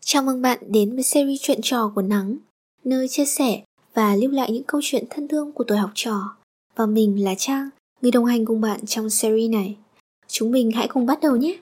[0.00, 2.36] Chào mừng bạn đến với series chuyện trò của Nắng,
[2.84, 3.62] nơi chia sẻ
[3.94, 6.36] và lưu lại những câu chuyện thân thương của tuổi học trò.
[6.76, 7.68] Và mình là Trang,
[8.02, 9.76] người đồng hành cùng bạn trong series này.
[10.26, 11.58] Chúng mình hãy cùng bắt đầu nhé!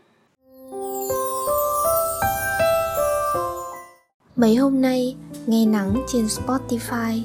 [4.37, 5.17] Mấy hôm nay,
[5.47, 7.21] nghe nắng trên Spotify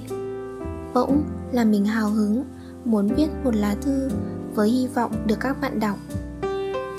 [0.94, 2.44] Bỗng là mình hào hứng,
[2.86, 4.10] muốn viết một lá thư
[4.56, 5.98] với hy vọng được các bạn đọc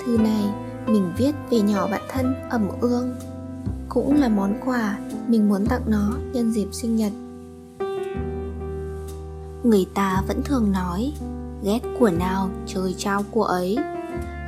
[0.05, 0.43] Thư này
[0.87, 3.15] mình viết về nhỏ bạn thân ẩm ương
[3.93, 4.97] cũng là món quà
[5.27, 7.11] mình muốn tặng nó nhân dịp sinh nhật.
[9.63, 11.13] Người ta vẫn thường nói,
[11.63, 13.77] ghét của nào trời trao của ấy.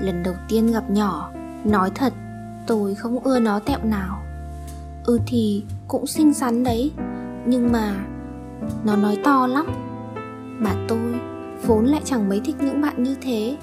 [0.02, 1.32] Lần đầu tiên gặp nhỏ,
[1.64, 2.14] nói thật,
[2.68, 4.24] tôi không ưa nó tẹo nào.
[5.06, 6.92] Ừ thì cũng xinh xắn đấy,
[7.46, 8.06] nhưng mà
[8.84, 9.66] nó nói to lắm.
[10.60, 11.16] Mà tôi
[11.68, 13.58] vốn lại chẳng mấy thích những bạn như thế.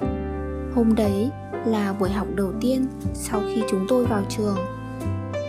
[0.75, 1.31] Hôm đấy
[1.67, 4.57] là buổi học đầu tiên sau khi chúng tôi vào trường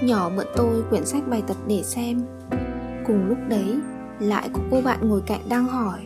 [0.03, 2.21] nhỏ mượn tôi quyển sách bài tập để xem.
[3.07, 3.75] Cùng lúc đấy,
[4.19, 5.99] lại có cô bạn ngồi cạnh đang hỏi,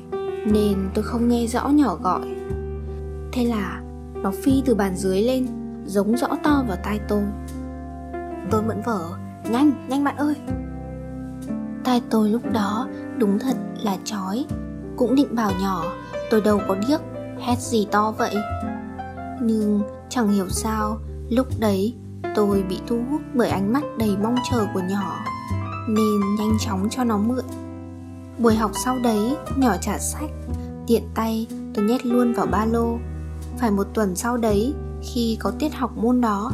[0.45, 2.35] nên tôi không nghe rõ nhỏ gọi.
[3.31, 3.81] Thế là,
[4.15, 5.47] nó phi từ bàn dưới lên,
[5.85, 7.23] giống rõ to vào tai tôi.
[8.51, 9.09] Tôi mượn vở,
[9.49, 10.35] nhanh nhanh bạn ơi!
[11.83, 14.45] Tai tôi lúc đó đúng thật là chói,
[14.97, 15.83] cũng định bảo nhỏ,
[16.29, 17.01] tôi đâu có điếc,
[17.39, 18.35] hét gì to vậy?
[19.41, 21.95] Nhưng chẳng hiểu sao, lúc đấy
[22.35, 25.25] tôi bị thu hút bởi ánh mắt đầy mong chờ của nhỏ,
[25.89, 27.45] nên nhanh chóng cho nó mượn.
[28.39, 30.29] Buổi học sau đấy, nhỏ trả sách,
[30.87, 32.97] tiện tay tôi nhét luôn vào ba lô.
[33.57, 36.51] Phải một tuần sau đấy, khi có tiết học môn đó,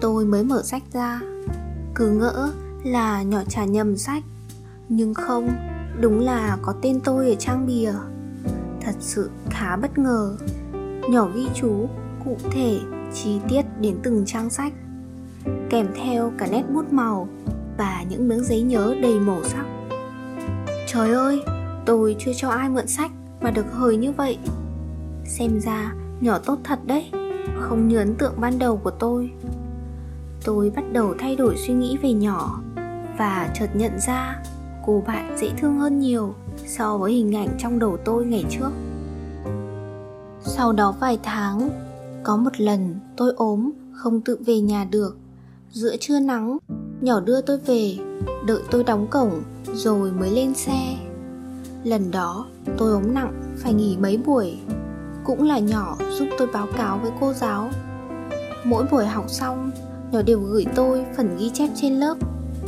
[0.00, 1.20] tôi mới mở sách ra.
[1.94, 2.52] Cứ ngỡ
[2.84, 4.22] là nhỏ trả nhầm sách,
[4.88, 5.48] nhưng không,
[6.00, 7.92] đúng là có tên tôi ở trang bìa.
[8.80, 10.36] Thật sự khá bất ngờ,
[11.08, 11.88] nhỏ ghi chú
[12.24, 12.80] cụ thể,
[13.14, 14.72] chi tiết đến từng trang sách
[15.70, 17.28] kèm theo cả nét bút màu
[17.78, 19.64] và những miếng giấy nhớ đầy màu sắc.
[20.86, 21.42] Trời ơi,
[21.86, 24.38] tôi chưa cho ai mượn sách mà được hời như vậy.
[25.24, 27.10] Xem ra nhỏ tốt thật đấy,
[27.60, 29.30] không như ấn tượng ban đầu của tôi.
[30.44, 32.60] Tôi bắt đầu thay đổi suy nghĩ về nhỏ
[33.18, 34.42] và chợt nhận ra
[34.86, 36.34] cô bạn dễ thương hơn nhiều
[36.66, 38.70] so với hình ảnh trong đầu tôi ngày trước.
[40.40, 41.70] Sau đó vài tháng,
[42.22, 45.16] có một lần tôi ốm không tự về nhà được
[45.72, 46.58] giữa trưa nắng.
[47.00, 47.96] Nhỏ đưa tôi về,
[48.46, 49.42] đợi tôi đóng cổng
[49.74, 50.96] rồi mới lên xe.
[51.84, 52.46] Lần đó,
[52.78, 54.58] tôi ốm nặng, phải nghỉ mấy buổi.
[55.24, 57.70] Cũng là nhỏ giúp tôi báo cáo với cô giáo.
[58.64, 59.70] Mỗi buổi học xong,
[60.12, 62.16] nhỏ đều gửi tôi phần ghi chép trên lớp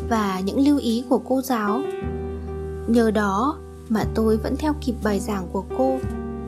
[0.08, 1.80] và những lưu ý của cô giáo.
[2.86, 5.98] Nhờ đó mà tôi vẫn theo kịp bài giảng của cô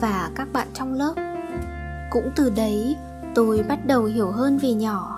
[0.01, 1.13] và các bạn trong lớp.
[2.11, 2.95] Cũng từ đấy,
[3.35, 5.16] tôi bắt đầu hiểu hơn về nhỏ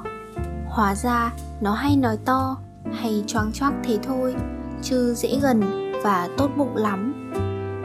[0.70, 2.58] hóa ra, nó hay nói to,
[2.94, 4.36] hay choáng choác thế thôi,
[4.82, 5.62] chứ dễ gần
[6.04, 7.32] và tốt bụng lắm.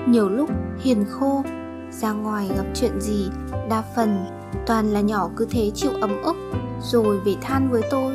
[0.08, 0.50] Nhiều lúc,
[0.80, 1.42] hiền khô,
[1.90, 3.28] ra ngoài gặp chuyện gì,
[3.70, 4.26] đa phần
[4.66, 6.36] toàn là nhỏ cứ thế chịu ấm ức,
[6.82, 8.14] rồi về than với tôi.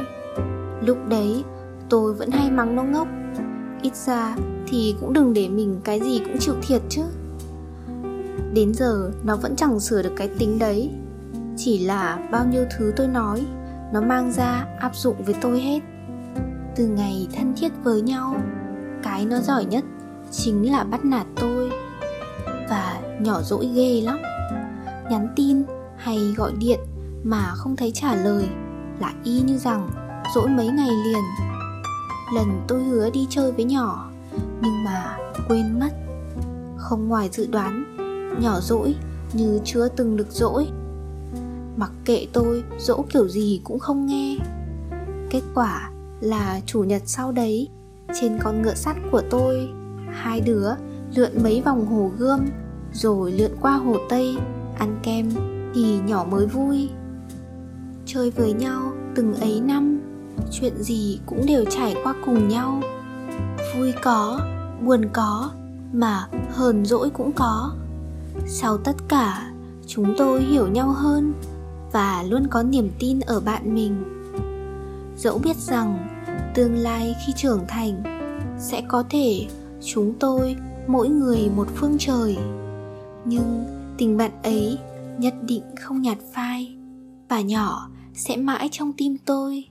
[0.82, 1.44] Lúc đấy,
[1.90, 3.08] tôi vẫn hay mắng nó ngốc.
[3.82, 4.36] Ít ra
[4.68, 7.02] thì cũng đừng để mình cái gì cũng chịu thiệt chứ.
[8.54, 10.92] Đến giờ, nó vẫn chẳng sửa được cái tính đấy.
[11.58, 13.46] Chỉ là bao nhiêu thứ tôi nói
[13.94, 15.80] nó mang ra áp dụng với tôi hết.
[16.76, 18.36] Từ ngày thân thiết với nhau,
[19.04, 19.84] cái nó giỏi nhất
[20.32, 21.72] chính là bắt nạt tôi
[22.70, 24.20] và nhỏ dỗi ghê lắm.
[25.10, 25.64] Nhắn tin
[25.98, 26.80] hay gọi điện
[27.24, 28.48] mà không thấy trả lời
[29.00, 29.90] là y như rằng
[30.36, 31.24] dỗi mấy ngày liền.
[32.36, 34.10] Lần tôi hứa đi chơi với nhỏ,
[34.62, 35.18] nhưng mà
[35.48, 35.90] quên mất.
[36.78, 37.96] Không ngoài dự đoán,
[38.42, 38.96] nhỏ dỗi
[39.34, 40.68] như chưa từng được dỗi
[41.80, 44.38] mặc kệ tôi dỗ kiểu gì cũng không nghe.
[45.30, 45.92] Kết quả
[46.22, 47.70] là chủ nhật sau đấy,
[48.22, 49.70] trên con ngựa sắt của tôi,
[50.12, 50.70] hai đứa
[51.16, 52.40] lượn mấy vòng hồ gươm,
[52.94, 54.38] rồi lượn qua hồ tây,
[54.78, 55.30] ăn kem,
[55.76, 56.90] thì nhỏ mới vui.
[58.06, 60.02] Chơi với nhau từng ấy năm,
[60.52, 62.82] chuyện gì cũng đều trải qua cùng nhau.
[63.76, 64.42] Vui có,
[64.86, 65.52] buồn có,
[65.94, 67.74] mà hờn dỗi cũng có.
[68.48, 69.52] Sau tất cả,
[69.88, 71.34] chúng tôi hiểu nhau hơn
[71.92, 74.04] và luôn có niềm tin ở bạn mình.
[75.18, 76.08] Dẫu biết rằng
[76.56, 78.04] tương lai khi trưởng thành
[78.60, 79.48] sẽ có thể
[79.82, 80.56] chúng tôi
[80.88, 82.38] mỗi người một phương trời,
[83.26, 83.66] nhưng
[83.98, 84.78] tình bạn ấy
[85.18, 86.78] nhất định không nhạt phai
[87.30, 89.66] và nhỏ sẽ mãi trong tim tôi.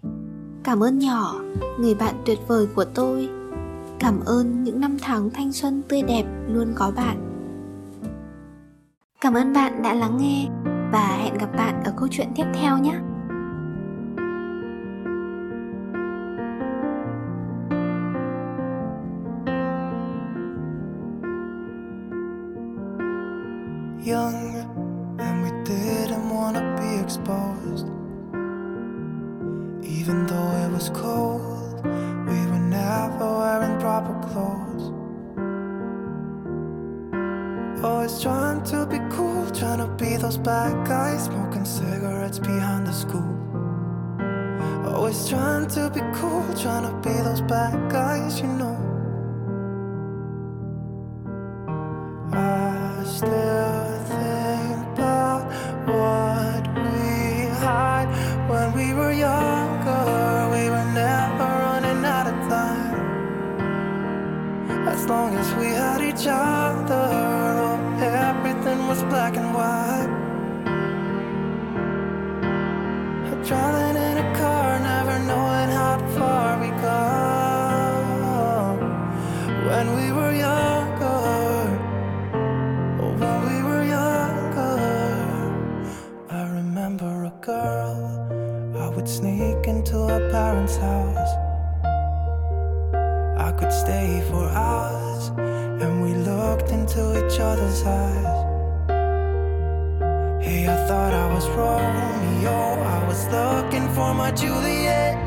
[0.64, 1.34] Cảm ơn nhỏ,
[1.80, 3.28] người bạn tuyệt vời của tôi.
[3.98, 7.24] Cảm ơn những năm tháng thanh xuân tươi đẹp luôn có bạn.
[9.20, 10.48] Cảm ơn bạn đã lắng nghe
[10.92, 13.00] và hẹn gặp bạn ở câu chuyện tiếp theo nhé
[30.00, 31.40] Even though it was cold,
[32.26, 34.67] we were never wearing proper clothes.
[37.82, 42.92] Always trying to be cool, trying to be those bad guys, smoking cigarettes behind the
[42.92, 43.34] school.
[44.86, 48.76] Always trying to be cool, trying to be those bad guys, you know.
[52.32, 53.78] I still
[55.88, 58.06] what we had
[58.50, 60.48] when we were younger.
[60.54, 62.98] We were never running out of time.
[64.88, 67.37] As long as we had each other,
[68.88, 70.08] was black and white.
[73.46, 77.02] Driving in a car, never knowing how far we go.
[79.68, 81.68] When we were younger,
[83.20, 84.78] when we were younger,
[86.30, 87.96] I remember a girl.
[88.84, 91.32] I would sneak into her parents' house.
[93.38, 95.28] I could stay for hours,
[95.82, 98.37] and we looked into each other's eyes.
[100.88, 102.50] Thought I was Romeo.
[102.50, 105.18] I was looking for my Juliet.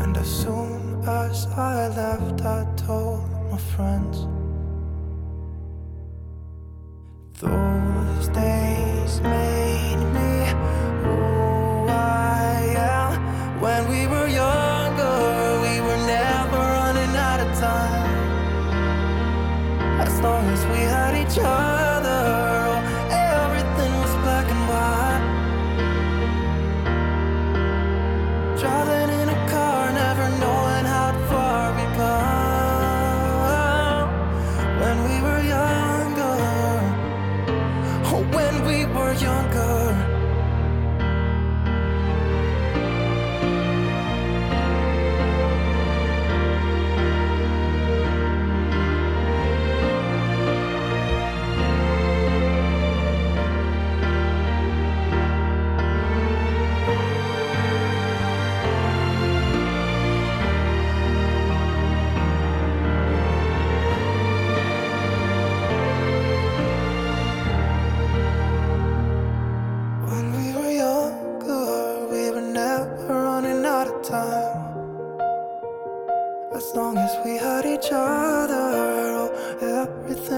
[0.00, 4.37] And as soon as I left, I told my friends.
[20.08, 22.47] As long as we had each other,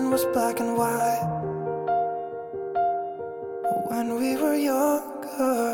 [0.08, 1.26] was black and white
[3.88, 5.69] when we were younger.